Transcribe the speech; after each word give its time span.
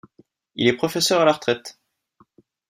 Il 0.55 0.67
est 0.67 0.73
professeur 0.73 1.21
à 1.21 1.25
la 1.25 1.33
retraite. 1.33 1.77